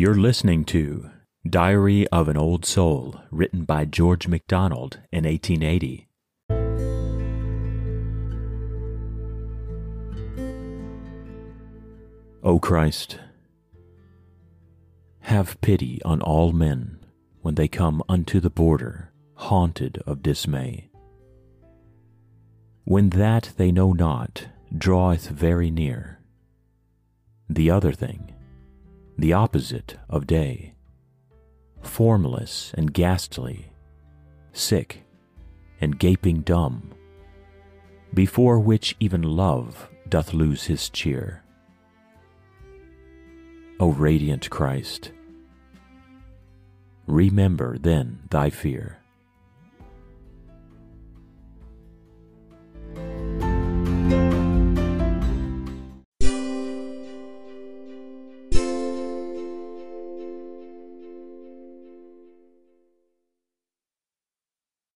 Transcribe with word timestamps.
You're 0.00 0.14
listening 0.14 0.64
to 0.64 1.10
Diary 1.46 2.08
of 2.08 2.28
an 2.28 2.38
Old 2.38 2.64
Soul, 2.64 3.20
written 3.30 3.64
by 3.64 3.84
George 3.84 4.26
MacDonald 4.26 4.98
in 5.12 5.24
1880. 5.24 6.08
O 12.42 12.58
Christ, 12.58 13.18
have 15.20 15.60
pity 15.60 16.00
on 16.02 16.22
all 16.22 16.52
men 16.52 17.04
when 17.42 17.56
they 17.56 17.68
come 17.68 18.02
unto 18.08 18.40
the 18.40 18.48
border, 18.48 19.12
haunted 19.34 20.02
of 20.06 20.22
dismay. 20.22 20.88
When 22.84 23.10
that 23.10 23.52
they 23.58 23.70
know 23.70 23.92
not 23.92 24.46
draweth 24.74 25.28
very 25.28 25.70
near, 25.70 26.20
the 27.50 27.70
other 27.70 27.92
thing, 27.92 28.29
the 29.20 29.34
opposite 29.34 29.98
of 30.08 30.26
day, 30.26 30.72
formless 31.82 32.72
and 32.74 32.94
ghastly, 32.94 33.70
sick 34.54 35.04
and 35.78 35.98
gaping 35.98 36.40
dumb, 36.40 36.90
before 38.14 38.58
which 38.58 38.96
even 38.98 39.22
love 39.22 39.90
doth 40.08 40.32
lose 40.32 40.64
his 40.64 40.88
cheer. 40.88 41.44
O 43.78 43.92
radiant 43.92 44.48
Christ, 44.48 45.12
remember 47.06 47.76
then 47.76 48.20
thy 48.30 48.48
fear. 48.48 48.99